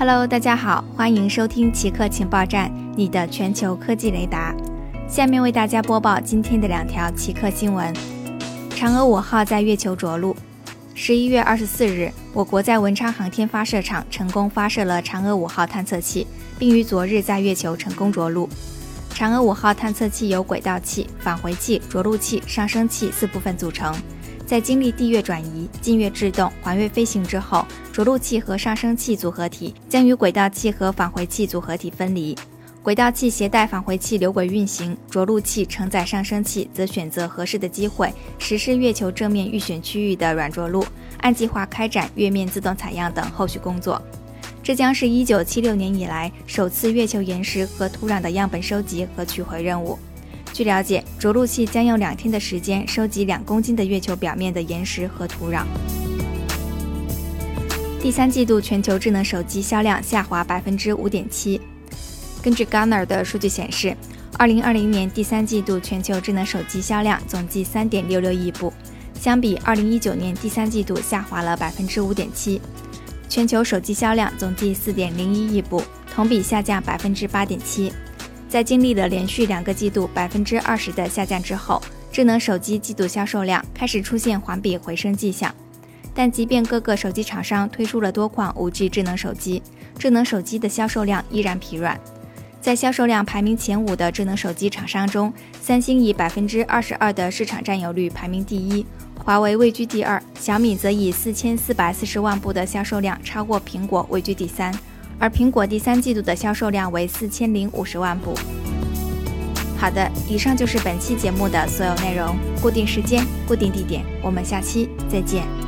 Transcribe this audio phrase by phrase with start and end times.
[0.00, 4.54] Hello，大家好，欢迎收听奇客情报站，你的全球科技雷达。
[5.08, 7.92] 下面为大家播报今天的两条奇客新闻：
[8.70, 10.36] 嫦娥五号在月球着陆。
[10.94, 16.24] 十一月二十四日，我国在文昌航天发射场成功发射了嫦娥五号探测器，
[16.60, 18.48] 并于昨日在月球成功着陆。
[19.12, 23.92] 嫦娥五号探测器由轨道器、返回器、着陆器、上升器四部分组成。
[24.48, 32.34] 在经历地月转移、近月制动、环月飞行之后，着陆器和上升器组合体将与轨道器和返回器组合体分离。
[32.82, 40.82] 轨道器携带返回器流轨运行，着陆器承载上升器则选择合适的机会实施月球正面预选区域的软着陆，
[41.18, 44.00] 按计划开展月面自动采样等后续工作。
[44.62, 49.98] 这将是一九七六年以来首次月球岩石和土壤的样本收集和取回任务。
[50.58, 55.62] 据了解，着陆器将用两天的时间收集两公斤的月球表面的岩石和土壤。
[58.02, 61.60] 第三季度全球智能手机销量下滑百分之五点七。
[62.42, 63.96] 根据 Gartner 的数据显示，
[64.36, 68.72] 二零二零年第三季度全球智能手机销量总计三点六六亿部，
[69.14, 72.60] 相比二零一九年第三季度下滑了百分之五点七。
[73.28, 75.80] 全球手机销量总计四点零一亿部，
[76.12, 77.92] 同比下降百分之八点七。
[78.48, 85.54] 在经历了连续两个季度百分之二十的下降之后，智能手机季度销售量开始出现环比回升迹象。
[86.14, 89.62] 但即便各个手机厂商推出了多款 5G 智能手机，
[89.98, 92.00] 智能手机的销售量依然疲软。
[92.60, 98.84] 在销售量排名前五的智能手机厂商中，三星以百分之二十二的市场占有率排名第一，
[99.22, 104.76] 华为位居第二，小米则以四千四百四十万部的销售量超过苹果，位居第三。
[105.18, 108.34] 而苹果第三季度的销售量为四千零五十万部。
[109.76, 112.36] 好的，以上就是本期节目的所有内容。
[112.60, 115.67] 固定时间，固定地点，我们下期再见。